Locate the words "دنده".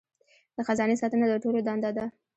1.67-1.89